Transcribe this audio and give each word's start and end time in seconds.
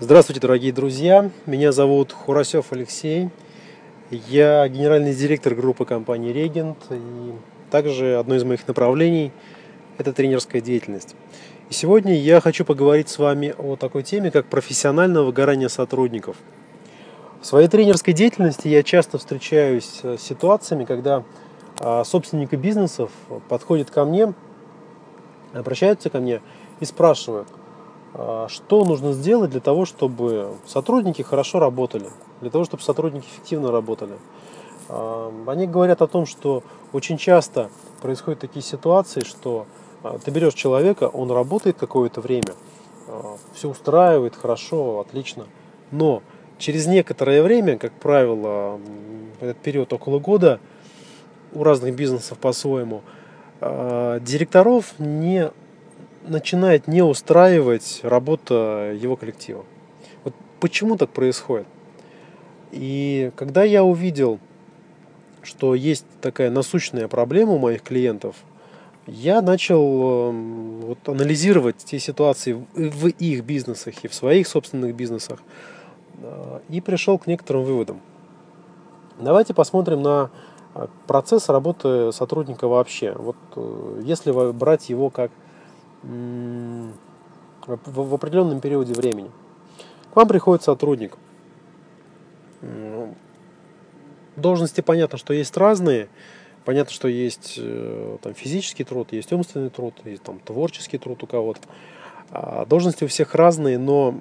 Здравствуйте, 0.00 0.40
дорогие 0.40 0.72
друзья. 0.72 1.30
Меня 1.46 1.70
зовут 1.70 2.12
Хурасев 2.12 2.72
Алексей. 2.72 3.28
Я 4.10 4.66
генеральный 4.66 5.14
директор 5.14 5.54
группы 5.54 5.84
компании 5.84 6.32
«Регент». 6.32 6.78
И 6.90 7.32
также 7.70 8.16
одно 8.16 8.34
из 8.34 8.42
моих 8.42 8.66
направлений– 8.66 9.32
это 9.98 10.12
тренерская 10.12 10.60
деятельность. 10.60 11.14
И 11.68 11.74
сегодня 11.74 12.18
я 12.18 12.40
хочу 12.40 12.64
поговорить 12.64 13.10
с 13.10 13.18
вами 13.18 13.54
о 13.56 13.76
такой 13.76 14.02
теме, 14.02 14.30
как 14.30 14.46
профессиональное 14.46 15.22
выгорание 15.22 15.68
сотрудников. 15.68 16.36
В 17.42 17.46
своей 17.46 17.68
тренерской 17.68 18.14
деятельности 18.14 18.68
я 18.68 18.82
часто 18.82 19.18
встречаюсь 19.18 20.00
с 20.02 20.18
ситуациями, 20.18 20.84
когда 20.84 21.22
а, 21.78 22.02
собственники 22.04 22.56
бизнесов 22.56 23.10
подходят 23.48 23.90
ко 23.90 24.04
мне, 24.06 24.32
обращаются 25.52 26.08
ко 26.08 26.18
мне 26.18 26.40
и 26.80 26.86
спрашивают– 26.86 27.46
что 28.14 28.84
нужно 28.84 29.12
сделать 29.12 29.50
для 29.50 29.60
того, 29.60 29.86
чтобы 29.86 30.54
сотрудники 30.66 31.22
хорошо 31.22 31.60
работали, 31.60 32.10
для 32.40 32.50
того, 32.50 32.64
чтобы 32.64 32.82
сотрудники 32.82 33.24
эффективно 33.24 33.70
работали. 33.70 34.14
А, 34.88 35.32
они 35.46 35.66
говорят 35.66 36.02
о 36.02 36.06
том, 36.06 36.26
что 36.26 36.62
очень 36.92 37.16
часто 37.16 37.70
происходят 38.02 38.40
такие 38.40 38.62
ситуации, 38.62 39.20
что 39.24 39.66
а, 40.02 40.18
ты 40.18 40.30
берешь 40.30 40.54
человека, 40.54 41.08
он 41.08 41.30
работает 41.30 41.76
какое-то 41.78 42.20
время, 42.20 42.54
все 43.52 43.68
устраивает 43.68 44.36
хорошо, 44.36 45.00
отлично, 45.00 45.46
но 45.90 46.22
через 46.58 46.86
некоторое 46.86 47.42
время, 47.42 47.76
как 47.76 47.92
правило, 47.92 48.78
этот 49.40 49.58
период 49.58 49.92
около 49.92 50.18
года, 50.18 50.60
у 51.52 51.64
разных 51.64 51.94
бизнесов 51.94 52.38
по-своему, 52.38 53.02
директоров 53.60 54.94
не 54.98 55.50
начинает 56.26 56.88
не 56.88 57.02
устраивать 57.02 58.00
работа 58.02 58.96
его 59.00 59.16
коллектива. 59.16 59.64
Вот 60.24 60.34
почему 60.60 60.96
так 60.96 61.10
происходит? 61.10 61.66
И 62.70 63.30
когда 63.36 63.64
я 63.64 63.84
увидел, 63.84 64.38
что 65.42 65.74
есть 65.74 66.06
такая 66.20 66.50
насущная 66.50 67.08
проблема 67.08 67.52
у 67.52 67.58
моих 67.58 67.82
клиентов, 67.82 68.36
я 69.06 69.42
начал 69.42 70.30
эм, 70.30 70.80
вот, 70.82 71.08
анализировать 71.08 71.78
те 71.78 71.98
ситуации 71.98 72.52
в 72.74 73.08
их 73.08 73.44
бизнесах 73.44 74.04
и 74.04 74.08
в 74.08 74.14
своих 74.14 74.46
собственных 74.46 74.94
бизнесах 74.94 75.40
э, 76.18 76.60
и 76.68 76.80
пришел 76.80 77.18
к 77.18 77.26
некоторым 77.26 77.64
выводам. 77.64 78.00
Давайте 79.18 79.54
посмотрим 79.54 80.02
на 80.02 80.30
э, 80.74 80.86
процесс 81.08 81.48
работы 81.48 82.12
сотрудника 82.12 82.68
вообще. 82.68 83.12
Вот 83.12 83.36
э, 83.56 84.02
если 84.04 84.52
брать 84.52 84.88
его 84.88 85.10
как 85.10 85.32
в 86.02 88.14
определенном 88.14 88.60
периоде 88.60 88.94
времени. 88.94 89.30
К 90.12 90.16
вам 90.16 90.28
приходит 90.28 90.62
сотрудник. 90.62 91.16
Должности 94.36 94.80
понятно, 94.80 95.18
что 95.18 95.34
есть 95.34 95.56
разные. 95.56 96.08
Понятно, 96.64 96.92
что 96.92 97.08
есть 97.08 97.56
э, 97.58 98.18
там, 98.22 98.34
физический 98.34 98.84
труд, 98.84 99.12
есть 99.12 99.32
умственный 99.32 99.68
труд, 99.68 99.94
есть 100.04 100.22
там, 100.22 100.38
творческий 100.38 100.96
труд 100.96 101.20
у 101.24 101.26
кого-то. 101.26 101.60
А 102.30 102.64
должности 102.66 103.02
у 103.02 103.08
всех 103.08 103.34
разные, 103.34 103.78
но 103.78 104.14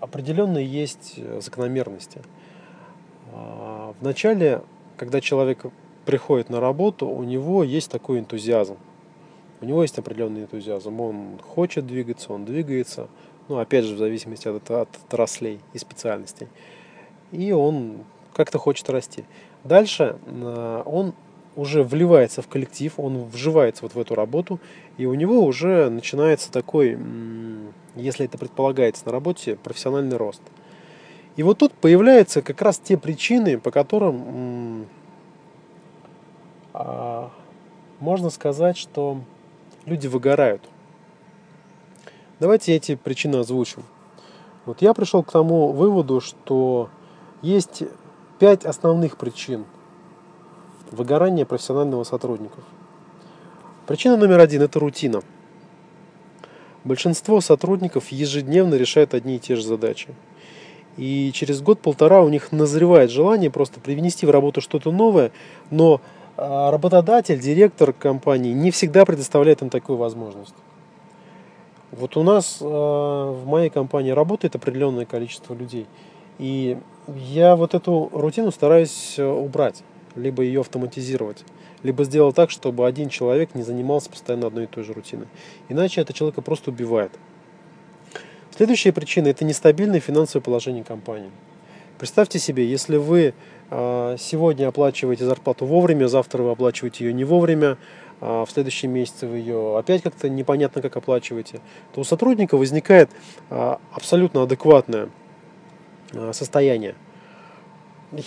определенные 0.00 0.66
есть 0.66 1.18
закономерности. 1.40 2.20
А, 3.32 3.74
Вначале, 4.00 4.62
когда 4.96 5.20
человек 5.20 5.66
приходит 6.04 6.50
на 6.50 6.60
работу, 6.60 7.08
у 7.08 7.22
него 7.24 7.64
есть 7.64 7.90
такой 7.90 8.18
энтузиазм. 8.18 8.76
У 9.64 9.66
него 9.66 9.80
есть 9.80 9.98
определенный 9.98 10.42
энтузиазм, 10.42 11.00
он 11.00 11.38
хочет 11.42 11.86
двигаться, 11.86 12.34
он 12.34 12.44
двигается, 12.44 13.08
ну, 13.48 13.56
опять 13.56 13.86
же, 13.86 13.94
в 13.94 13.98
зависимости 13.98 14.46
от, 14.46 14.70
от 14.70 14.90
отраслей 15.06 15.58
и 15.72 15.78
специальностей. 15.78 16.48
И 17.32 17.50
он 17.50 18.00
как-то 18.34 18.58
хочет 18.58 18.90
расти. 18.90 19.24
Дальше 19.64 20.18
э, 20.26 20.82
он 20.84 21.14
уже 21.56 21.82
вливается 21.82 22.42
в 22.42 22.46
коллектив, 22.46 22.92
он 22.98 23.24
вживается 23.24 23.84
вот 23.84 23.94
в 23.94 23.98
эту 23.98 24.14
работу, 24.14 24.60
и 24.98 25.06
у 25.06 25.14
него 25.14 25.42
уже 25.42 25.88
начинается 25.88 26.52
такой, 26.52 26.98
если 27.96 28.26
это 28.26 28.36
предполагается 28.36 29.06
на 29.06 29.12
работе, 29.12 29.56
профессиональный 29.56 30.18
рост. 30.18 30.42
И 31.36 31.42
вот 31.42 31.56
тут 31.56 31.72
появляются 31.72 32.42
как 32.42 32.60
раз 32.60 32.78
те 32.78 32.98
причины, 32.98 33.58
по 33.58 33.70
которым 33.70 34.88
а, 36.74 37.30
можно 37.98 38.28
сказать, 38.28 38.76
что 38.76 39.20
люди 39.86 40.06
выгорают. 40.06 40.62
Давайте 42.40 42.74
эти 42.74 42.94
причины 42.94 43.36
озвучим. 43.36 43.84
Вот 44.66 44.82
я 44.82 44.94
пришел 44.94 45.22
к 45.22 45.30
тому 45.30 45.72
выводу, 45.72 46.20
что 46.20 46.88
есть 47.42 47.82
пять 48.38 48.64
основных 48.64 49.16
причин 49.16 49.64
выгорания 50.90 51.44
профессионального 51.44 52.04
сотрудников. 52.04 52.64
Причина 53.86 54.16
номер 54.16 54.40
один– 54.40 54.62
это 54.62 54.78
рутина. 54.80 55.22
Большинство 56.84 57.40
сотрудников 57.40 58.08
ежедневно 58.08 58.74
решают 58.74 59.14
одни 59.14 59.36
и 59.36 59.38
те 59.38 59.56
же 59.56 59.62
задачи. 59.62 60.14
И 60.96 61.32
через 61.32 61.60
год-полтора 61.60 62.22
у 62.22 62.28
них 62.28 62.52
назревает 62.52 63.10
желание 63.10 63.50
просто 63.50 63.80
привнести 63.80 64.26
в 64.26 64.30
работу 64.30 64.60
что-то 64.60 64.92
новое, 64.92 65.32
но 65.70 66.00
работодатель, 66.36 67.38
директор 67.38 67.92
компании 67.92 68.52
не 68.52 68.70
всегда 68.70 69.04
предоставляет 69.04 69.62
им 69.62 69.70
такую 69.70 69.98
возможность. 69.98 70.54
Вот 71.92 72.16
у 72.16 72.24
нас 72.24 72.58
э, 72.60 72.64
в 72.64 73.46
моей 73.46 73.70
компании 73.70 74.10
работает 74.10 74.56
определенное 74.56 75.04
количество 75.04 75.54
людей. 75.54 75.86
И 76.38 76.76
я 77.06 77.54
вот 77.54 77.74
эту 77.74 78.10
рутину 78.12 78.50
стараюсь 78.50 79.14
э, 79.16 79.24
убрать, 79.24 79.84
либо 80.16 80.42
ее 80.42 80.62
автоматизировать, 80.62 81.44
либо 81.84 82.02
сделать 82.02 82.34
так, 82.34 82.50
чтобы 82.50 82.86
один 82.86 83.10
человек 83.10 83.54
не 83.54 83.62
занимался 83.62 84.10
постоянно 84.10 84.48
одной 84.48 84.64
и 84.64 84.66
той 84.66 84.82
же 84.82 84.92
рутиной. 84.92 85.28
Иначе 85.68 86.00
это 86.00 86.12
человека 86.12 86.42
просто 86.42 86.70
убивает. 86.70 87.12
Следующая 88.56 88.92
причина– 88.92 89.28
это 89.28 89.44
нестабильное 89.44 90.00
финансовое 90.00 90.42
положение 90.42 90.82
компании. 90.82 91.30
Представьте 91.98 92.40
себе, 92.40 92.68
если 92.68 92.96
вы 92.96 93.34
а, 93.63 93.63
сегодня 94.18 94.68
оплачиваете 94.68 95.24
зарплату 95.24 95.66
вовремя, 95.66 96.06
завтра 96.06 96.42
вы 96.42 96.50
оплачиваете 96.52 97.06
ее 97.06 97.12
не 97.12 97.24
вовремя, 97.24 97.76
а 98.20 98.44
в 98.44 98.50
следующем 98.50 98.90
месяце 98.92 99.26
вы 99.26 99.38
ее 99.38 99.78
опять 99.78 100.02
как-то 100.02 100.28
непонятно 100.28 100.80
как 100.80 100.96
оплачиваете, 100.96 101.60
то 101.92 102.00
у 102.00 102.04
сотрудника 102.04 102.56
возникает 102.56 103.10
а, 103.50 103.80
абсолютно 103.92 104.42
адекватное 104.42 105.08
состояние. 106.32 106.94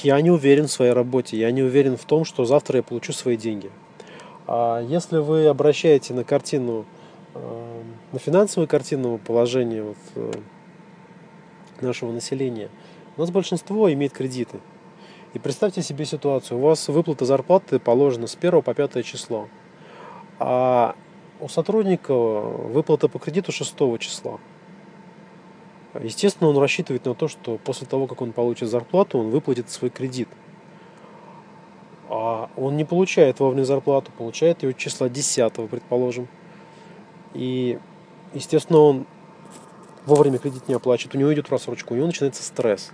Я 0.04 0.20
не 0.20 0.32
уверен 0.32 0.68
в 0.68 0.72
своей 0.72 0.92
работе, 0.92 1.38
я 1.38 1.50
не 1.52 1.64
уверен 1.64 1.96
в 1.96 2.04
том, 2.04 2.26
что 2.26 2.44
завтра 2.44 2.78
я 2.78 2.84
получу 2.84 3.14
свои 3.14 3.38
деньги. 3.38 3.72
А 4.46 4.82
если 4.82 5.18
вы 5.18 5.48
обращаете 5.48 6.14
на 6.14 6.24
картину, 6.24 6.86
на 7.34 8.20
финансовую 8.20 8.68
картину 8.68 9.18
положения 9.18 9.84
вот 9.84 9.98
э, 10.16 10.32
нашего 11.82 12.12
населения, 12.12 12.70
у 13.16 13.22
нас 13.22 13.32
большинство 13.32 13.92
имеет 13.92 14.14
кредиты. 14.14 14.60
И 15.34 15.40
представьте 15.40 15.82
себе 15.82 16.06
ситуацию. 16.06 16.58
У 16.58 16.62
вас 16.62 16.88
выплата 16.88 17.26
зарплаты 17.26 17.80
положена 17.80 18.28
с 18.28 18.36
1 18.36 18.62
по 18.62 18.74
5 18.74 19.06
число. 19.06 19.48
А 20.40 20.96
у 21.40 21.50
сотрудника 21.50 22.14
выплата 22.14 23.08
по 23.08 23.20
кредиту 23.20 23.52
6 23.52 23.76
числа. 24.00 24.40
Естественно, 26.02 26.50
он 26.50 26.58
рассчитывает 26.58 27.06
на 27.06 27.16
то, 27.16 27.28
что 27.28 27.58
после 27.58 27.88
того, 27.88 28.08
как 28.08 28.22
он 28.22 28.32
получит 28.32 28.70
зарплату, 28.70 29.20
он 29.20 29.30
выплатит 29.30 29.70
свой 29.70 29.90
кредит. 29.90 30.30
А 32.10 32.50
он 32.56 32.78
не 32.78 32.86
получает 32.86 33.40
вовремя 33.40 33.64
зарплату, 33.64 34.12
получает 34.18 34.64
ее 34.64 34.74
числа 34.74 35.10
10, 35.10 35.54
предположим. 35.70 36.28
И, 37.34 37.80
естественно, 38.34 38.80
он 38.80 39.06
вовремя 40.06 40.38
кредит 40.38 40.68
не 40.68 40.74
оплачивает, 40.74 41.16
у 41.16 41.18
него 41.18 41.34
идет 41.34 41.50
рассрочка, 41.50 41.92
у 41.92 41.96
него 41.96 42.08
начинается 42.08 42.44
стресс. 42.44 42.92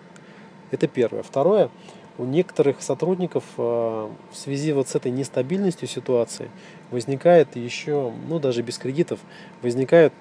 Это 0.71 0.88
первое. 0.88 1.21
Второе, 1.21 1.69
у 2.18 2.25
некоторых 2.25 2.81
сотрудников 2.81 3.44
э, 3.57 3.62
в 3.62 4.36
связи 4.36 4.71
вот 4.74 4.88
с 4.88 4.95
этой 4.95 5.12
нестабильностью 5.12 5.88
ситуации 5.88 6.50
возникает 6.92 7.56
еще, 7.56 8.13
ну 8.27 8.39
даже 8.39 8.62
без 8.62 8.77
кредитов, 8.77 9.19
возникает 9.62 10.13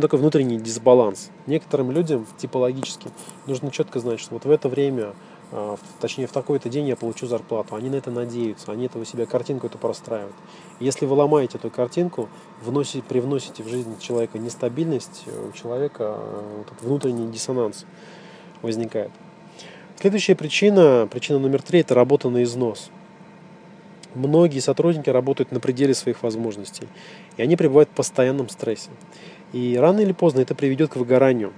только 0.00 0.16
внутренний 0.16 0.58
дисбаланс. 0.58 1.30
Некоторым 1.46 1.90
людям 1.90 2.26
типологически 2.38 3.08
нужно 3.46 3.70
четко 3.70 3.98
знать, 3.98 4.20
что 4.20 4.34
вот 4.34 4.44
в 4.44 4.50
это 4.50 4.68
время, 4.68 5.14
э, 5.52 5.76
точнее 6.00 6.26
в 6.26 6.32
такой-то 6.32 6.68
день 6.68 6.86
я 6.86 6.96
получу 6.96 7.26
зарплату. 7.26 7.74
Они 7.74 7.88
на 7.88 7.96
это 7.96 8.10
надеются, 8.10 8.70
они 8.70 8.86
этого 8.86 9.04
себя 9.06 9.26
картинку 9.26 9.66
эту 9.66 9.78
простраивают. 9.78 10.36
если 10.80 11.06
вы 11.06 11.14
ломаете 11.14 11.58
эту 11.58 11.70
картинку, 11.70 12.28
вносите, 12.62 13.02
привносите 13.02 13.62
в 13.62 13.68
жизнь 13.68 13.98
человека 14.00 14.38
нестабильность, 14.38 15.24
у 15.48 15.52
человека 15.52 16.16
э, 16.18 16.62
вот 16.68 16.82
внутренний 16.82 17.26
диссонанс 17.28 17.86
возникает. 18.62 19.10
Следующая 20.00 20.34
причина, 20.34 21.06
причина 21.10 21.38
номер 21.38 21.60
три, 21.60 21.80
это 21.80 21.94
работа 21.94 22.30
на 22.30 22.42
износ. 22.42 22.90
Многие 24.14 24.60
сотрудники 24.60 25.10
работают 25.10 25.52
на 25.52 25.60
пределе 25.60 25.92
своих 25.92 26.22
возможностей, 26.22 26.88
и 27.36 27.42
они 27.42 27.54
пребывают 27.54 27.90
в 27.90 27.92
постоянном 27.92 28.48
стрессе. 28.48 28.88
И 29.52 29.76
рано 29.76 30.00
или 30.00 30.12
поздно 30.12 30.40
это 30.40 30.54
приведет 30.54 30.92
к 30.92 30.96
выгоранию. 30.96 31.52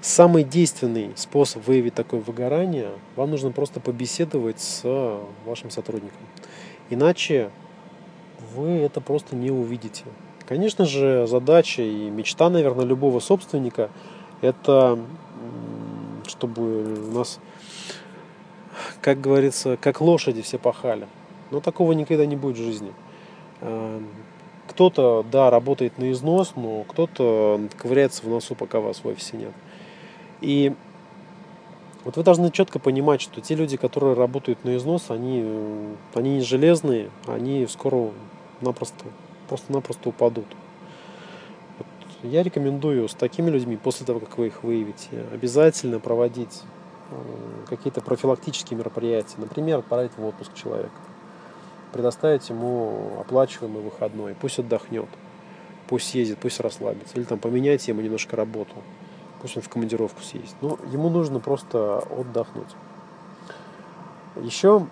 Самый 0.00 0.42
действенный 0.42 1.12
способ 1.14 1.64
выявить 1.64 1.94
такое 1.94 2.18
выгорание, 2.18 2.90
вам 3.14 3.30
нужно 3.30 3.52
просто 3.52 3.78
побеседовать 3.78 4.58
с 4.58 4.82
вашим 5.46 5.70
сотрудником. 5.70 6.22
Иначе 6.90 7.50
вы 8.56 8.70
это 8.70 9.00
просто 9.00 9.36
не 9.36 9.52
увидите. 9.52 10.02
Конечно 10.48 10.86
же, 10.86 11.28
задача 11.28 11.82
и 11.82 12.10
мечта, 12.10 12.50
наверное, 12.50 12.84
любого 12.84 13.20
собственника– 13.20 13.90
это 14.40 14.98
чтобы 16.36 16.82
у 16.82 17.12
нас, 17.12 17.38
как 19.00 19.20
говорится, 19.20 19.76
как 19.80 20.00
лошади 20.00 20.42
все 20.42 20.58
пахали. 20.58 21.06
Но 21.50 21.60
такого 21.60 21.92
никогда 21.92 22.26
не 22.26 22.36
будет 22.36 22.56
в 22.56 22.62
жизни. 22.62 22.92
Эм, 23.60 24.08
кто-то, 24.66 25.24
да, 25.30 25.50
работает 25.50 25.98
на 25.98 26.10
износ, 26.10 26.54
но 26.56 26.84
кто-то 26.84 27.60
ковыряется 27.76 28.22
в 28.24 28.28
носу, 28.28 28.54
пока 28.54 28.80
вас 28.80 29.04
в 29.04 29.06
офисе 29.06 29.36
нет. 29.36 29.52
И 30.40 30.72
вот 32.04 32.16
вы 32.16 32.22
должны 32.22 32.50
четко 32.50 32.78
понимать, 32.78 33.20
что 33.20 33.40
те 33.40 33.54
люди, 33.54 33.76
которые 33.76 34.14
работают 34.14 34.64
на 34.64 34.76
износ, 34.76 35.10
они, 35.10 35.94
они 36.14 36.36
не 36.36 36.40
железные, 36.40 37.10
они 37.26 37.66
скоро 37.66 38.10
напросто, 38.60 39.04
просто-напросто 39.48 40.08
упадут. 40.08 40.46
Я 42.24 42.42
рекомендую 42.42 43.08
с 43.08 43.14
такими 43.14 43.50
людьми, 43.50 43.76
после 43.76 44.06
того, 44.06 44.20
как 44.20 44.38
вы 44.38 44.48
их 44.48 44.62
выявите, 44.62 45.24
обязательно 45.32 46.00
проводить 46.00 46.62
э, 47.10 47.14
какие-то 47.68 48.00
профилактические 48.00 48.78
мероприятия. 48.78 49.36
Например, 49.38 49.78
отправить 49.78 50.12
в 50.16 50.24
отпуск 50.24 50.54
человека. 50.54 50.90
Предоставить 51.92 52.48
ему 52.48 53.18
оплачиваемый 53.20 53.82
выходной. 53.82 54.34
Пусть 54.34 54.58
отдохнет. 54.58 55.08
Пусть 55.86 56.08
съездит, 56.08 56.38
пусть 56.38 56.60
расслабится. 56.60 57.16
Или 57.16 57.24
там 57.24 57.38
поменяйте 57.38 57.92
ему 57.92 58.00
немножко 58.00 58.36
работу 58.36 58.74
пусть 59.44 59.58
он 59.58 59.62
в 59.62 59.68
командировку 59.68 60.22
съездит. 60.22 60.56
Но 60.62 60.70
ну, 60.70 60.90
ему 60.90 61.10
нужно 61.10 61.38
просто 61.38 61.98
отдохнуть. 61.98 62.70
Еще 64.36 64.86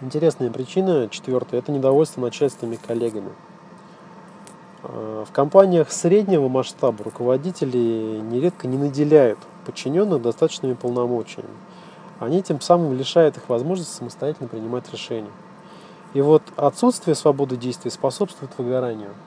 интересная 0.00 0.50
причина, 0.50 1.08
четвертая, 1.08 1.60
это 1.60 1.70
недовольство 1.70 2.20
начальствами 2.20 2.74
коллегами. 2.74 3.30
А, 4.88 5.24
в 5.24 5.32
компаниях 5.32 5.90
среднего 5.90 6.48
масштаба 6.48 7.04
руководители 7.04 7.76
нередко 7.76 8.66
не 8.66 8.78
наделяют 8.78 9.38
подчиненных 9.64 10.22
достаточными 10.22 10.74
полномочиями. 10.74 11.50
Они 12.18 12.42
тем 12.42 12.60
самым 12.60 12.96
лишают 12.96 13.36
их 13.36 13.48
возможности 13.48 13.96
самостоятельно 13.96 14.48
принимать 14.48 14.90
решения. 14.92 15.30
И 16.14 16.20
вот 16.20 16.42
отсутствие 16.56 17.14
свободы 17.14 17.56
действий 17.56 17.90
способствует 17.90 18.50
выгоранию– 18.58 19.10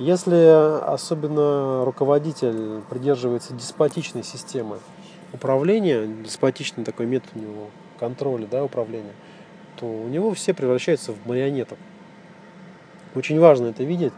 если 0.00 0.80
особенно 0.86 1.84
руководитель 1.84 2.80
придерживается 2.88 3.52
деспотичной 3.52 4.24
системы 4.24 4.78
управления, 5.34 6.06
деспотичный 6.06 6.84
такой 6.84 7.04
метод 7.04 7.28
у 7.34 7.38
него 7.38 7.66
контроля, 7.98 8.46
да, 8.50 8.64
управления, 8.64 9.12
то 9.76 9.84
у 9.84 10.08
него 10.08 10.32
все 10.32 10.54
превращаются 10.54 11.12
в 11.12 11.28
марионеток. 11.28 11.76
Очень 13.14 13.38
важно 13.40 13.66
это 13.66 13.84
видеть, 13.84 14.14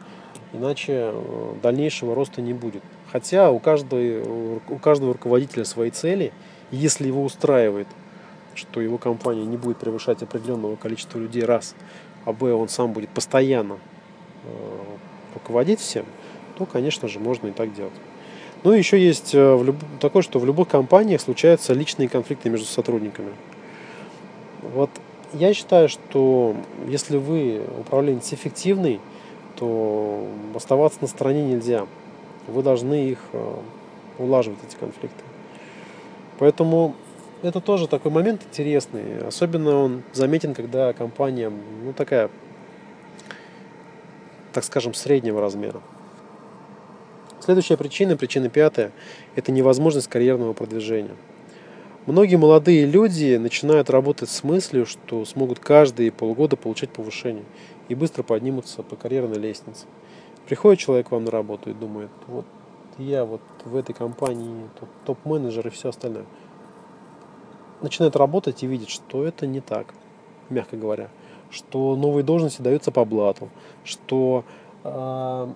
иначе 0.52 1.10
э, 1.12 1.54
дальнейшего 1.62 2.14
роста 2.14 2.40
не 2.40 2.52
будет. 2.52 2.82
Хотя 3.10 3.50
у 3.50 3.58
каждого, 3.58 4.60
у 4.68 4.78
каждого 4.78 5.12
руководителя 5.12 5.64
свои 5.64 5.90
цели, 5.90 6.32
и 6.70 6.76
если 6.76 7.06
его 7.06 7.22
устраивает, 7.22 7.88
что 8.54 8.80
его 8.80 8.98
компания 8.98 9.44
не 9.44 9.56
будет 9.56 9.78
превышать 9.78 10.22
определенного 10.22 10.76
количества 10.76 11.18
людей 11.18 11.44
раз, 11.44 11.74
а 12.24 12.32
б, 12.32 12.52
он 12.52 12.68
сам 12.68 12.92
будет 12.92 13.10
постоянно 13.10 13.78
э, 14.44 14.48
руководить 15.34 15.80
всем, 15.80 16.04
то, 16.56 16.66
конечно 16.66 17.08
же, 17.08 17.18
можно 17.18 17.48
и 17.48 17.52
так 17.52 17.74
делать. 17.74 17.92
Ну 18.64 18.72
и 18.72 18.78
еще 18.78 18.98
есть 18.98 19.34
э, 19.34 19.54
в 19.54 19.64
люб... 19.64 19.76
такое, 20.00 20.22
что 20.22 20.38
в 20.38 20.46
любых 20.46 20.68
компаниях 20.68 21.20
случаются 21.20 21.72
личные 21.72 22.08
конфликты 22.08 22.48
между 22.48 22.66
сотрудниками. 22.66 23.32
Вот 24.62 24.90
я 25.32 25.52
считаю, 25.54 25.88
что 25.88 26.54
если 26.86 27.16
вы 27.16 27.62
управленец 27.80 28.32
эффективный, 28.32 29.00
то 29.56 30.26
оставаться 30.54 30.98
на 31.00 31.06
стороне 31.06 31.44
нельзя. 31.44 31.86
Вы 32.46 32.62
должны 32.62 33.08
их 33.08 33.18
э, 33.32 33.54
улаживать, 34.18 34.58
эти 34.66 34.76
конфликты. 34.76 35.22
Поэтому 36.38 36.94
это 37.42 37.60
тоже 37.60 37.88
такой 37.88 38.10
момент 38.10 38.42
интересный. 38.50 39.26
Особенно 39.26 39.76
он 39.76 40.02
заметен, 40.12 40.54
когда 40.54 40.92
компания 40.92 41.50
ну, 41.50 41.92
такая 41.92 42.30
так 44.52 44.64
скажем, 44.64 44.94
среднего 44.94 45.40
размера. 45.40 45.80
Следующая 47.40 47.76
причина, 47.76 48.16
причина 48.16 48.48
пятая, 48.48 48.92
это 49.34 49.50
невозможность 49.50 50.08
карьерного 50.08 50.52
продвижения. 50.52 51.16
Многие 52.06 52.36
молодые 52.36 52.84
люди 52.84 53.36
начинают 53.36 53.90
работать 53.90 54.28
с 54.28 54.44
мыслью, 54.44 54.86
что 54.86 55.24
смогут 55.24 55.58
каждые 55.58 56.12
полгода 56.12 56.56
получать 56.56 56.90
повышение 56.90 57.44
и 57.92 57.94
быстро 57.94 58.22
поднимутся 58.22 58.82
по 58.82 58.96
карьерной 58.96 59.38
лестнице. 59.38 59.86
Приходит 60.46 60.80
человек 60.80 61.08
к 61.08 61.12
вам 61.12 61.24
на 61.24 61.30
работу 61.30 61.70
и 61.70 61.74
думает, 61.74 62.10
вот 62.26 62.44
я 62.98 63.24
вот 63.24 63.40
в 63.64 63.76
этой 63.76 63.94
компании 63.94 64.68
топ-менеджер 65.04 65.66
и 65.66 65.70
все 65.70 65.90
остальное. 65.90 66.24
Начинает 67.80 68.16
работать 68.16 68.62
и 68.62 68.66
видит, 68.66 68.88
что 68.88 69.24
это 69.24 69.46
не 69.46 69.60
так, 69.60 69.94
мягко 70.50 70.76
говоря 70.76 71.10
что 71.52 71.96
новые 71.96 72.24
должности 72.24 72.62
даются 72.62 72.90
по 72.90 73.04
блату, 73.04 73.50
что 73.84 74.44
э, 74.84 75.52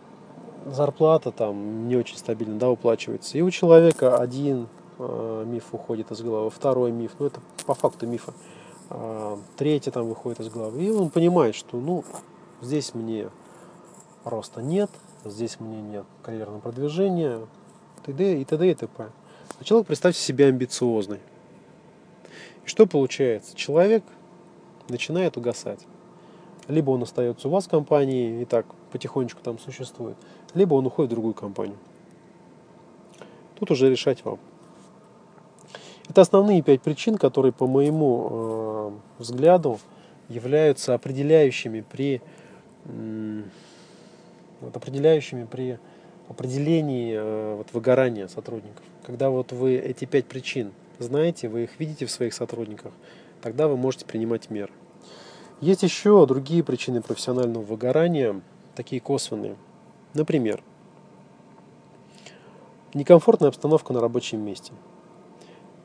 зарплата 0.67 1.33
там 1.33 1.89
не 1.89 1.97
очень 1.97 2.19
стабильно 2.19 2.59
да, 2.59 2.71
уплачивается. 2.71 3.39
И 3.39 3.41
у 3.41 3.51
человека 3.51 4.19
один 4.19 4.69
э, 4.99 5.45
миф 5.47 5.65
уходит 5.73 6.11
из 6.11 6.21
головы, 6.21 6.51
второй 6.51 6.93
миф, 6.93 7.13
ну 7.19 7.27
это 7.27 7.41
по 7.65 7.75
факту 7.75 8.07
мифа, 8.07 8.35
третий 9.57 9.91
там 9.91 10.09
выходит 10.09 10.41
из 10.41 10.49
головы. 10.49 10.83
И 10.83 10.91
он 10.91 11.11
понимает, 11.11 11.55
что 11.55 11.79
ну 11.79 12.05
здесь 12.61 12.95
мне 12.95 13.31
роста 14.25 14.63
нет, 14.63 14.91
здесь 15.25 15.61
мне 15.61 15.81
нет 15.81 16.05
карьерного 16.23 16.61
продвижения, 16.61 17.47
т.д. 18.05 18.41
и 18.41 18.45
т.д. 18.45 18.71
и 18.71 18.75
т.п. 18.75 19.11
А 19.59 19.65
человек, 19.65 19.87
представьте 19.87 20.21
себе, 20.21 20.47
амбициозный. 20.47 21.21
И 22.65 22.69
что 22.69 22.87
получается? 22.87 23.57
Человек 23.57 24.05
начинает 24.89 25.37
угасать. 25.37 25.87
Либо 26.69 26.91
он 26.91 27.03
остается 27.03 27.49
у 27.49 27.51
вас 27.51 27.67
в 27.67 27.71
компании 27.71 28.43
и 28.43 28.45
так 28.45 28.67
потихонечку 28.91 29.41
там 29.43 29.59
существует, 29.59 30.17
либо 30.55 30.75
он 30.75 30.87
уходит 30.87 31.11
в 31.11 31.15
другую 31.15 31.35
компанию. 31.35 31.77
Тут 33.59 33.71
уже 33.71 33.89
решать 33.89 34.25
вам. 34.25 34.39
Это 36.09 36.21
основные 36.21 36.63
пять 36.63 36.83
причин, 36.83 37.19
которые, 37.19 37.53
по 37.53 37.67
моему 37.67 38.29
э, 38.31 38.91
взгляду, 39.19 39.79
являются 40.29 40.95
определяющими 40.95 41.81
при, 41.81 42.23
э, 42.85 43.43
вот, 44.61 44.77
определяющими 44.77 45.45
при 45.45 45.79
определении 46.29 47.15
э, 47.17 47.57
вот, 47.57 47.73
выгорания 47.73 48.29
сотрудников. 48.29 48.85
Когда 49.05 49.31
вот 49.31 49.53
вы 49.53 49.77
эти 49.77 50.05
пять 50.05 50.27
причин 50.27 50.73
знаете, 50.99 51.49
вы 51.49 51.65
их 51.65 51.79
видите 51.79 52.07
в 52.07 52.11
своих 52.11 52.35
сотрудниках, 52.35 52.93
тогда 53.43 53.69
вы 53.69 53.77
можете 53.77 54.07
принимать 54.07 54.51
меры. 54.51 54.73
Есть 55.61 55.83
еще 55.83 56.27
другие 56.27 56.63
причины 56.63 57.01
профессионального 57.03 57.63
выгорания, 57.63 58.41
такие 58.75 59.01
косвенные. 59.01 59.57
Например, 60.15 60.63
некомфортная 62.95 63.49
обстановка 63.49 63.93
на 63.93 64.01
рабочем 64.01 64.41
месте. 64.41 64.73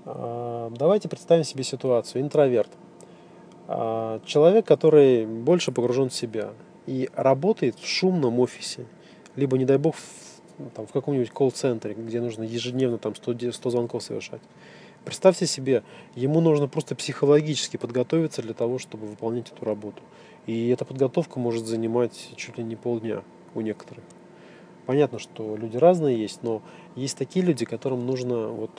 А, 0.05 0.71
давайте 0.71 1.09
представим 1.09 1.43
себе 1.43 1.63
ситуацию. 1.63 2.21
Интроверт. 2.21 2.69
А, 3.67 4.19
человек, 4.25 4.65
который 4.65 5.25
больше 5.25 5.71
погружен 5.71 6.09
в 6.09 6.13
себя 6.13 6.51
и 6.87 7.09
работает 7.15 7.77
в 7.79 7.87
шумном 7.87 8.39
офисе. 8.39 8.85
Либо, 9.35 9.57
не 9.57 9.65
дай 9.65 9.77
бог, 9.77 9.95
в, 9.95 10.69
там, 10.75 10.87
в 10.87 10.91
каком-нибудь 10.91 11.31
колл-центре, 11.31 11.93
где 11.93 12.19
нужно 12.19 12.43
ежедневно 12.43 12.97
там, 12.97 13.15
100, 13.15 13.51
100 13.51 13.69
звонков 13.69 14.03
совершать. 14.03 14.41
Представьте 15.05 15.47
себе, 15.47 15.83
ему 16.15 16.41
нужно 16.41 16.67
просто 16.67 16.95
психологически 16.95 17.77
подготовиться 17.77 18.41
для 18.41 18.53
того, 18.53 18.77
чтобы 18.77 19.07
выполнять 19.07 19.51
эту 19.51 19.65
работу. 19.65 20.01
И 20.45 20.69
эта 20.69 20.85
подготовка 20.85 21.39
может 21.39 21.65
занимать 21.65 22.31
чуть 22.35 22.57
ли 22.57 22.63
не 22.63 22.75
полдня 22.75 23.23
у 23.55 23.61
некоторых. 23.61 24.03
Понятно, 24.85 25.17
что 25.19 25.55
люди 25.55 25.77
разные 25.77 26.19
есть, 26.19 26.43
но 26.43 26.61
есть 26.95 27.17
такие 27.17 27.45
люди, 27.45 27.65
которым 27.65 28.05
нужно 28.05 28.49
вот 28.49 28.71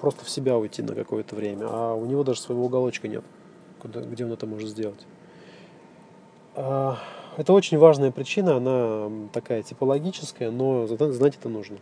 просто 0.00 0.24
в 0.24 0.30
себя 0.30 0.56
уйти 0.56 0.82
на 0.82 0.94
какое-то 0.94 1.34
время, 1.34 1.66
а 1.68 1.94
у 1.94 2.06
него 2.06 2.24
даже 2.24 2.40
своего 2.40 2.66
уголочка 2.66 3.08
нет, 3.08 3.24
куда, 3.80 4.00
где 4.00 4.24
он 4.24 4.32
это 4.32 4.46
может 4.46 4.68
сделать. 4.68 5.06
А, 6.54 6.98
это 7.36 7.52
очень 7.52 7.78
важная 7.78 8.10
причина, 8.10 8.56
она 8.56 9.28
такая 9.32 9.62
типологическая, 9.62 10.50
но 10.50 10.86
знать 10.86 11.36
это 11.38 11.48
нужно. 11.48 11.78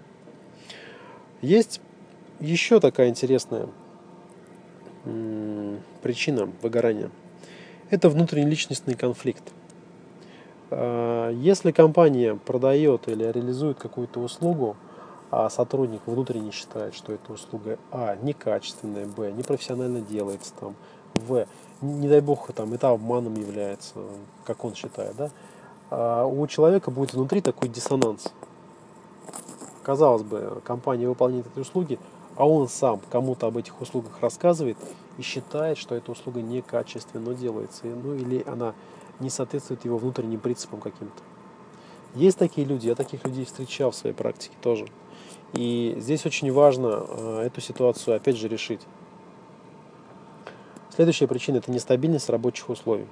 Есть 1.43 1.81
еще 2.41 2.81
такая 2.81 3.09
интересная 3.09 3.69
причина 6.03 6.51
выгорания– 6.63 7.11
это 7.91 8.11
внутренний 8.11 8.51
личностный 8.51 8.95
конфликт. 8.95 9.43
А, 10.71 11.31
если 11.31 11.73
компания 11.73 12.35
продает 12.35 13.09
или 13.09 13.25
реализует 13.25 13.79
какую-то 13.79 14.21
услугу, 14.21 14.77
а 15.31 15.51
сотрудник 15.51 16.03
внутренне 16.07 16.51
считает, 16.51 16.95
что 16.95 17.13
эта 17.13 17.33
услуга 17.33 17.79
А 17.91 18.17
некачественная, 18.17 19.07
Б 19.07 19.31
непрофессионально 19.33 20.01
делается, 20.01 20.53
там, 20.59 20.75
В 21.15 21.47
не 21.81 22.09
дай 22.09 22.21
бог 22.21 22.53
там 22.53 22.73
это 22.73 22.91
обманом 22.91 23.35
является, 23.35 23.95
как 24.45 24.65
он 24.65 24.75
считает, 24.75 25.15
да, 25.17 25.31
а 25.91 26.25
у 26.25 26.47
человека 26.47 26.91
будет 26.91 27.15
внутри 27.15 27.41
такой 27.41 27.69
диссонанс. 27.69 28.33
Казалось 29.83 30.23
бы, 30.23 30.61
компания 30.65 31.09
выполняет 31.09 31.47
эти 31.47 31.61
услуги, 31.61 31.99
а 32.37 32.47
он 32.47 32.69
сам 32.69 33.01
кому-то 33.11 33.47
об 33.47 33.57
этих 33.57 33.81
услугах 33.81 34.21
рассказывает 34.21 34.77
и 35.17 35.23
считает, 35.23 35.79
что 35.79 35.95
эта 35.95 36.13
услуга 36.13 36.43
некачественно 36.43 37.35
делается, 37.35 37.87
ну 37.87 38.15
или 38.15 38.45
она 38.47 38.75
не 39.19 39.31
соответствует 39.31 39.85
его 39.85 39.99
внутренним 39.99 40.41
принципам 40.41 40.81
каким-то. 40.81 41.23
Есть 42.15 42.39
такие 42.39 42.67
люди, 42.67 42.87
я 42.87 42.95
таких 42.95 43.25
людей 43.25 43.45
встречал 43.45 43.91
в 43.91 43.97
своей 43.97 44.15
практике 44.15 44.55
тоже. 44.61 44.87
И 45.55 45.95
здесь 45.99 46.27
очень 46.27 46.53
важно 46.53 47.07
э, 47.09 47.43
эту 47.47 47.61
ситуацию 47.61 48.17
опять 48.17 48.37
же 48.37 48.49
решить. 48.49 48.81
Следующая 50.95 51.27
причина– 51.27 51.57
это 51.59 51.71
нестабильность 51.71 52.29
рабочих 52.29 52.69
условий. 52.69 53.07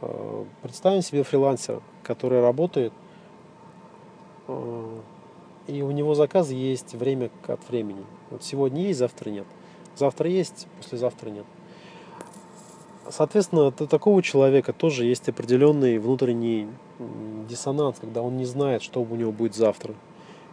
Э, 0.00 0.44
представим 0.62 1.02
себе 1.02 1.22
фрилансера, 1.22 1.82
который 2.02 2.40
работает, 2.40 2.92
э, 4.48 4.98
и 5.66 5.82
у 5.82 5.90
него 5.90 6.14
заказ 6.14 6.50
есть 6.50 6.94
время 6.94 7.30
от 7.46 7.60
времени. 7.68 8.04
Вот 8.30 8.42
сегодня 8.42 8.82
есть, 8.82 8.98
завтра 8.98 9.30
нет. 9.30 9.46
Завтра 9.96 10.28
есть, 10.28 10.66
послезавтра 10.78 11.30
нет. 11.30 11.46
Соответственно, 13.10 13.66
у 13.66 13.70
такого 13.70 14.22
человека 14.22 14.72
тоже 14.72 15.04
есть 15.04 15.28
определенный 15.28 15.98
внутренний 15.98 16.68
диссонанс, 17.48 17.98
когда 18.00 18.22
он 18.22 18.36
не 18.38 18.46
знает, 18.46 18.82
что 18.82 19.02
у 19.02 19.14
него 19.14 19.30
будет 19.30 19.54
завтра. 19.54 19.94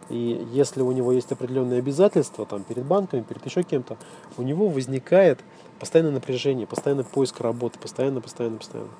И 0.08 0.46
если 0.52 0.82
у 0.82 0.92
него 0.92 1.12
есть 1.12 1.32
определенные 1.32 1.78
обязательства 1.78 2.44
там, 2.44 2.64
перед 2.64 2.84
банками, 2.84 3.22
перед 3.22 3.44
еще 3.44 3.62
кем-то, 3.62 3.96
у 4.36 4.42
него 4.42 4.68
возникает 4.68 5.40
постоянное 5.78 6.12
напряжение, 6.12 6.66
постоянный 6.66 7.04
поиск 7.04 7.40
работы, 7.40 7.78
постоянно, 7.78 8.20
постоянно, 8.20 8.58
постоянно. 8.58 8.90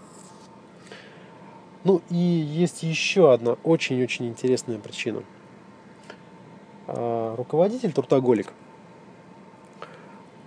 Ну 1.84 2.00
и 2.10 2.16
есть 2.16 2.82
еще 2.82 3.32
одна 3.32 3.56
очень-очень 3.64 4.28
интересная 4.28 4.78
причина. 4.78 5.22
А, 6.86 7.34
руководитель 7.36 7.92
трудоголик. 7.92 8.52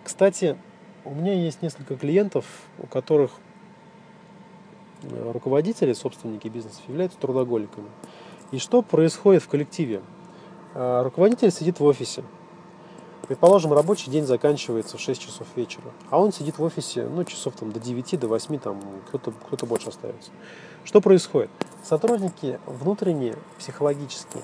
Кстати, 0.03 0.57
у 1.03 1.11
меня 1.13 1.33
есть 1.33 1.61
несколько 1.61 1.95
клиентов, 1.97 2.45
у 2.79 2.87
которых 2.87 3.31
э, 5.03 5.31
руководители, 5.31 5.93
собственники 5.93 6.47
бизнеса 6.47 6.81
являются 6.87 7.19
трудоголиками. 7.19 7.87
И 8.51 8.59
что 8.59 8.81
происходит 8.81 9.43
в 9.43 9.47
коллективе? 9.47 10.01
А, 10.75 11.03
руководитель 11.03 11.51
сидит 11.51 11.79
в 11.79 11.85
офисе. 11.85 12.23
Предположим, 13.27 13.73
рабочий 13.73 14.11
день 14.11 14.25
заканчивается 14.25 14.97
в 14.97 14.99
6 14.99 15.19
часов 15.19 15.47
вечера, 15.55 15.85
а 16.11 16.19
он 16.19 16.31
сидит 16.31 16.59
в 16.59 16.63
офисе, 16.63 17.07
ну, 17.07 17.23
часов 17.23 17.55
там 17.55 17.71
до 17.71 17.79
9, 17.79 18.19
до 18.19 18.27
8, 18.27 18.59
там 18.59 18.79
кто-то 19.07 19.31
кто, 19.31 19.55
-то, 19.55 19.65
больше 19.65 19.89
остается. 19.89 20.29
Что 20.83 21.01
происходит? 21.01 21.49
Сотрудники 21.81 22.59
внутренне, 22.67 23.35
психологически 23.57 24.39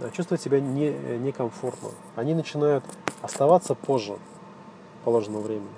э, 0.00 0.10
чувствуют 0.12 0.40
себя 0.40 0.60
не, 0.60 0.88
э, 0.88 1.18
некомфортно. 1.18 1.90
Они 2.16 2.34
начинают 2.34 2.84
оставаться 3.22 3.74
позже 3.74 4.18
положенного 5.04 5.42
времени. 5.42 5.68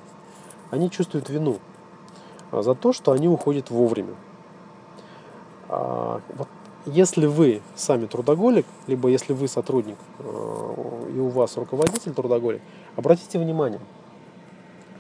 Они 0.71 0.91
чувствуют 0.91 1.29
вину 1.29 1.59
а, 2.51 2.63
за 2.63 2.75
то, 2.75 2.93
что 2.93 3.13
они 3.13 3.29
уходят 3.29 3.71
вовремя. 3.71 4.15
А, 5.69 6.21
вот 6.35 6.49
если 6.93 7.27
вы 7.27 7.61
сами 7.77 8.07
трудоголик, 8.07 8.67
либо 8.87 9.09
если 9.09 9.33
вы 9.33 9.49
сотрудник 9.49 9.97
э, 10.19 11.11
и 11.15 11.19
у 11.19 11.29
вас 11.29 11.57
руководитель 11.57 12.13
трудоголик, 12.13 12.63
обратите 12.97 13.39
внимание, 13.39 13.81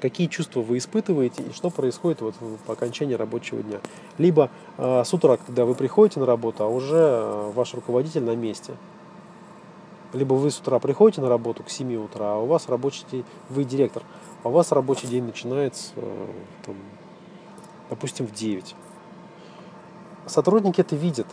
какие 0.00 0.26
чувства 0.26 0.60
вы 0.60 0.78
испытываете 0.78 1.42
и 1.42 1.52
что 1.52 1.70
происходит 1.70 2.20
вот 2.20 2.34
по 2.66 2.74
окончании 2.74 3.14
рабочего 3.14 3.62
дня. 3.62 3.78
Либо 4.18 4.50
э, 4.76 5.02
с 5.04 5.12
утра, 5.14 5.38
когда 5.38 5.64
вы 5.64 5.74
приходите 5.74 6.20
на 6.20 6.26
работу, 6.26 6.64
а 6.64 6.68
уже 6.68 6.96
э, 6.96 7.52
ваш 7.54 7.74
руководитель 7.74 8.22
на 8.22 8.36
месте. 8.36 8.74
Либо 10.12 10.34
вы 10.34 10.50
с 10.50 10.58
утра 10.58 10.78
приходите 10.78 11.20
на 11.20 11.28
работу 11.28 11.62
к 11.62 11.70
7 11.70 11.94
утра, 11.96 12.34
а 12.34 12.38
у 12.38 12.46
вас 12.46 12.68
рабочий 12.68 13.04
день, 13.10 13.24
вы 13.50 13.64
директор, 13.64 14.02
а 14.42 14.48
у 14.48 14.52
вас 14.52 14.72
рабочий 14.72 15.06
день 15.06 15.24
начинается, 15.24 15.92
там, 16.64 16.76
допустим, 17.90 18.26
в 18.26 18.32
9. 18.32 18.74
Сотрудники 20.26 20.80
это 20.80 20.96
видят, 20.96 21.26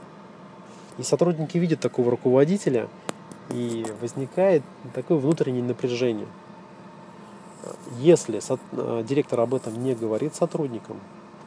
и 0.98 1.04
сотрудники 1.04 1.58
видят 1.58 1.80
такого 1.80 2.12
руководителя, 2.12 2.88
и 3.50 3.86
возникает 4.02 4.64
такое 4.94 5.18
внутреннее 5.18 5.64
напряжение. 5.64 6.28
Если 8.00 8.40
э, 8.40 9.04
директор 9.08 9.40
об 9.40 9.54
этом 9.54 9.82
не 9.84 9.94
говорит 9.94 10.36
сотрудникам, 10.36 11.00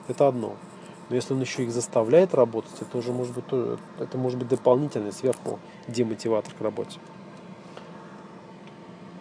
это 0.08 0.28
одно. 0.28 0.54
Но 1.08 1.16
если 1.16 1.34
он 1.34 1.40
еще 1.40 1.64
их 1.64 1.70
заставляет 1.70 2.34
работать, 2.34 2.74
это 2.80 2.98
уже 2.98 3.12
может 3.12 3.34
быть, 3.34 3.44
это 3.98 4.18
может 4.18 4.38
быть 4.38 4.48
дополнительный 4.48 5.12
сверху 5.12 5.58
демотиватор 5.86 6.52
к 6.54 6.60
работе. 6.60 6.98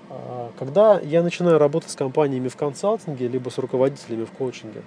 А, 0.09 0.51
когда 0.57 0.99
я 0.99 1.23
начинаю 1.23 1.57
работать 1.59 1.91
с 1.91 1.95
компаниями 1.95 2.47
в 2.47 2.57
консалтинге, 2.57 3.27
либо 3.27 3.49
с 3.49 3.57
руководителями 3.57 4.25
в 4.25 4.31
коучинге, 4.31 4.81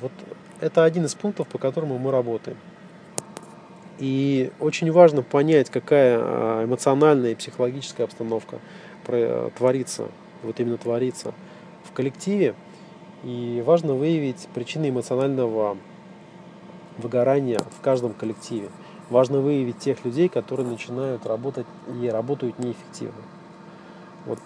вот 0.00 0.12
это 0.60 0.84
один 0.84 1.04
из 1.04 1.14
пунктов, 1.14 1.48
по 1.48 1.58
которому 1.58 1.98
мы 1.98 2.10
работаем. 2.10 2.56
И 3.98 4.52
очень 4.60 4.92
важно 4.92 5.22
понять, 5.22 5.70
какая 5.70 6.18
а, 6.20 6.64
эмоциональная 6.64 7.32
и 7.32 7.34
психологическая 7.34 8.06
обстановка 8.06 8.58
творится, 9.56 10.08
вот 10.42 10.58
именно 10.58 10.76
творится 10.76 11.32
в 11.84 11.92
коллективе. 11.92 12.54
И 13.22 13.62
важно 13.64 13.94
выявить 13.94 14.48
причины 14.52 14.90
эмоционального 14.90 15.78
выгорания 16.98 17.60
в 17.78 17.80
каждом 17.80 18.12
коллективе. 18.12 18.68
Важно 19.08 19.40
выявить 19.40 19.78
тех 19.78 20.04
людей, 20.04 20.28
которые 20.28 20.66
начинают 20.68 21.24
работать 21.24 21.66
и 22.02 22.08
работают 22.08 22.58
неэффективно. 22.58 23.22
Вот 24.26 24.40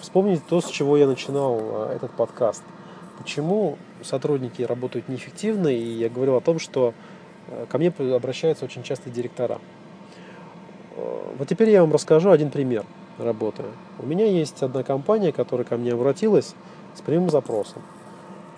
вспомните 0.00 0.42
то, 0.48 0.60
с 0.60 0.68
чего 0.68 0.96
я 0.96 1.06
начинал 1.06 1.58
а, 1.62 1.94
этот 1.94 2.10
подкаст. 2.10 2.62
Почему 3.16 3.78
сотрудники 4.02 4.62
работают 4.62 5.08
неэффективно, 5.08 5.68
и 5.68 5.80
я 5.80 6.10
говорил 6.10 6.36
о 6.36 6.40
том, 6.40 6.58
что 6.58 6.92
Э, 6.92 7.09
ко 7.68 7.78
мне 7.78 7.92
обращаются 8.14 8.64
очень 8.64 8.82
часто 8.82 9.10
директора. 9.10 9.58
Э, 10.96 11.34
вот 11.38 11.48
теперь 11.48 11.70
я 11.70 11.80
вам 11.82 11.92
расскажу 11.92 12.30
один 12.30 12.50
пример 12.50 12.84
работы. 13.18 13.64
У 13.98 14.06
меня 14.06 14.26
есть 14.26 14.62
одна 14.62 14.82
компания, 14.82 15.32
которая 15.32 15.66
ко 15.66 15.76
мне 15.76 15.92
обратилась 15.92 16.54
с 16.94 17.00
прямым 17.00 17.30
запросом. 17.30 17.82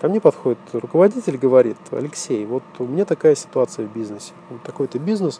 Ко 0.01 0.09
мне 0.09 0.19
подходит 0.19 0.59
руководитель, 0.73 1.37
говорит, 1.37 1.77
Алексей, 1.91 2.45
вот 2.45 2.63
у 2.79 2.83
меня 2.85 3.05
такая 3.05 3.35
ситуация 3.35 3.87
в 3.87 3.93
бизнесе. 3.93 4.33
Вот 4.49 4.61
такой-то 4.63 4.99
бизнес, 4.99 5.39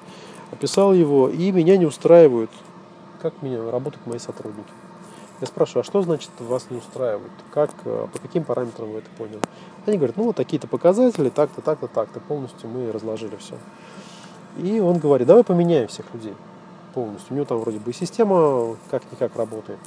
описал 0.52 0.94
его, 0.94 1.30
и 1.30 1.52
меня 1.52 1.76
не 1.78 1.86
устраивают, 1.86 2.52
как 3.22 3.42
меня 3.42 3.70
работают 3.70 4.06
мои 4.06 4.20
сотрудники. 4.20 4.72
Я 5.42 5.48
спрашиваю, 5.48 5.82
а 5.82 5.84
что 5.84 6.02
значит 6.02 6.30
вас 6.40 6.68
не 6.70 6.78
устраивает? 6.78 7.32
Как, 7.52 7.72
э, 7.86 8.08
по 8.12 8.20
каким 8.20 8.44
параметрам 8.44 8.90
вы 8.90 9.00
это 9.00 9.10
поняли? 9.18 9.40
Они 9.86 9.98
говорят, 9.98 10.16
ну 10.18 10.24
вот 10.24 10.36
такие-то 10.36 10.68
показатели, 10.68 11.30
так-то, 11.30 11.62
так-то, 11.62 11.88
так-то. 11.88 12.20
Полностью 12.20 12.70
мы 12.70 12.92
разложили 12.92 13.36
все. 13.38 13.56
И 14.58 14.80
он 14.80 15.00
говорит, 15.00 15.28
давай 15.28 15.44
поменяем 15.44 15.88
всех 15.88 16.06
людей 16.14 16.36
полностью. 16.94 17.34
У 17.34 17.36
него 17.36 17.46
там 17.46 17.58
вроде 17.60 17.80
бы 17.80 17.92
система 17.94 18.78
как-никак 18.90 19.36
работает. 19.36 19.80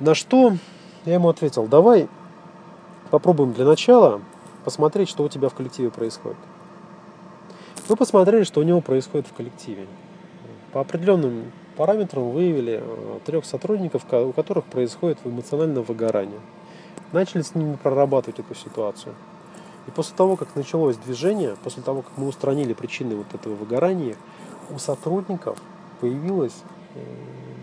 На 0.00 0.14
что 0.14 0.52
я 1.04 1.14
ему 1.14 1.28
ответил, 1.28 1.66
давай 1.66 2.08
попробуем 3.10 3.52
для 3.52 3.64
начала 3.64 4.20
посмотреть, 4.64 5.08
что 5.08 5.24
у 5.24 5.28
тебя 5.28 5.48
в 5.48 5.54
коллективе 5.54 5.90
происходит. 5.90 6.38
Мы 7.88 7.96
посмотрели, 7.96 8.44
что 8.44 8.60
у 8.60 8.64
него 8.64 8.80
происходит 8.80 9.26
в 9.26 9.32
коллективе. 9.32 9.86
По 10.72 10.80
определенным 10.80 11.50
параметрам 11.78 12.28
выявили 12.28 12.82
э, 12.82 13.20
трех 13.24 13.46
сотрудников, 13.46 14.04
у 14.12 14.32
которых 14.32 14.64
происходит 14.66 15.18
эмоциональное 15.24 15.82
выгорание 15.82 16.40
начали 17.12 17.42
с 17.42 17.54
ними 17.54 17.76
прорабатывать 17.76 18.40
эту 18.40 18.54
ситуацию. 18.54 19.14
И 19.86 19.90
после 19.90 20.16
того, 20.16 20.36
как 20.36 20.54
началось 20.54 20.96
движение, 20.96 21.56
после 21.62 21.82
того, 21.82 22.02
как 22.02 22.12
мы 22.18 22.26
устранили 22.26 22.74
причины 22.74 23.16
вот 23.16 23.32
этого 23.32 23.54
выгорания, 23.54 24.16
у 24.70 24.78
сотрудников 24.78 25.58
появилось, 26.00 26.56
э, 26.94 27.00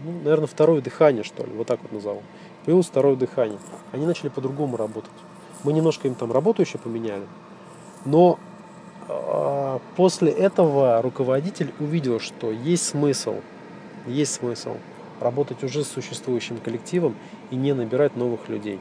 ну, 0.06 0.12
наверное, 0.24 0.48
второе 0.48 0.82
дыхание, 0.82 1.24
что 1.24 1.44
ли, 1.44 1.52
вот 1.52 1.68
так 1.68 1.82
вот 1.84 1.92
назову. 1.92 2.24
Появилось 2.64 2.88
второе 2.88 3.16
дыхание. 3.16 3.60
Они 3.92 4.06
начали 4.06 4.30
по-другому 4.30 4.78
работать. 4.78 5.12
Мы 5.64 5.74
немножко 5.74 6.08
им 6.08 6.16
там 6.16 6.32
работу 6.32 6.62
еще 6.62 6.78
поменяли, 6.78 7.26
но 8.06 8.40
э, 9.08 9.80
после 9.96 10.32
этого 10.32 11.02
руководитель 11.02 11.74
увидел, 11.80 12.20
что 12.20 12.52
есть 12.52 12.86
смысл, 12.86 13.36
есть 14.08 14.34
смысл 14.34 14.78
работать 15.20 15.64
уже 15.64 15.84
с 15.84 15.88
существующим 15.88 16.58
коллективом 16.58 17.16
и 17.52 17.56
не 17.56 17.74
набирать 17.74 18.16
новых 18.16 18.50
людей. 18.50 18.80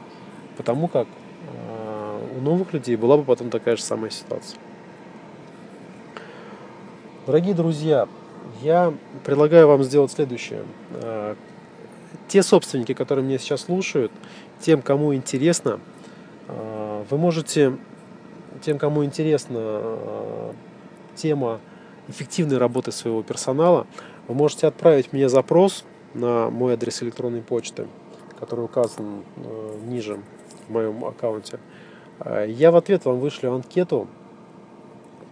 Потому 0.57 0.87
как 0.87 1.07
э, 1.07 2.19
у 2.37 2.41
новых 2.41 2.73
людей 2.73 2.95
была 2.95 3.17
бы 3.17 3.23
потом 3.23 3.49
такая 3.49 3.75
же 3.75 3.81
самая 3.81 4.09
ситуация. 4.09 4.59
Дорогие 7.25 7.55
друзья, 7.55 8.07
я 8.61 8.93
предлагаю 9.23 9.67
вам 9.67 9.83
сделать 9.83 10.11
следующее. 10.11 10.63
Э, 10.91 11.35
те 12.27 12.43
собственники, 12.43 12.93
которые 12.93 13.25
меня 13.25 13.37
сейчас 13.37 13.61
слушают, 13.61 14.11
тем, 14.59 14.81
кому 14.81 15.13
интересно, 15.15 15.79
э, 16.47 17.03
вы 17.09 17.17
можете, 17.17 17.77
тем, 18.61 18.77
кому 18.77 19.05
интересна 19.05 20.53
тема 21.15 21.59
эффективной 22.07 22.57
работы 22.57 22.91
своего 22.91 23.23
персонала, 23.23 23.87
вы 24.27 24.35
можете 24.35 24.67
отправить 24.67 25.13
мне 25.13 25.29
запрос 25.29 25.85
на 26.13 26.49
мой 26.49 26.73
адрес 26.73 27.03
электронной 27.03 27.41
почты, 27.41 27.87
который 28.39 28.65
указан 28.65 29.23
ниже 29.85 30.19
в 30.67 30.71
моем 30.71 31.05
аккаунте. 31.05 31.59
Я 32.47 32.71
в 32.71 32.75
ответ 32.75 33.05
вам 33.05 33.19
вышлю 33.19 33.53
анкету 33.53 34.07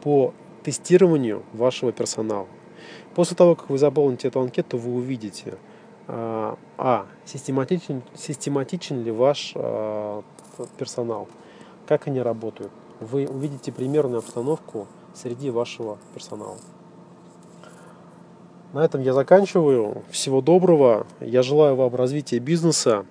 по 0.01 0.33
тестированию 0.63 1.43
вашего 1.53 1.91
персонала. 1.91 2.47
После 3.15 3.35
того, 3.37 3.55
как 3.55 3.69
вы 3.69 3.77
заполните 3.77 4.27
эту 4.27 4.41
анкету, 4.41 4.77
вы 4.77 4.95
увидите, 4.95 5.55
а, 6.07 6.57
а 6.77 7.05
систематичен, 7.25 8.01
систематичен 8.15 9.03
ли 9.03 9.11
ваш 9.11 9.53
персонал, 10.77 11.27
как 11.87 12.07
они 12.07 12.21
работают. 12.21 12.71
Вы 12.99 13.27
увидите 13.27 13.71
примерную 13.71 14.19
обстановку 14.19 14.87
среди 15.13 15.49
вашего 15.49 15.97
персонала. 16.13 16.57
На 18.73 18.83
этом 18.83 19.01
я 19.01 19.13
заканчиваю. 19.13 20.03
Всего 20.09 20.41
доброго. 20.41 21.05
Я 21.21 21.43
желаю 21.43 21.75
вам 21.75 21.93
развития 21.95 22.39
бизнеса. 22.39 23.05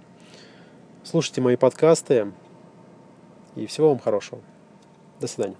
Слушайте 1.04 1.40
мои 1.40 1.54
подкасты. 1.54 2.33
И 3.54 3.66
всего 3.66 3.90
вам 3.90 4.00
хорошего. 4.00 4.40
До 5.21 5.28
свидания. 5.28 5.57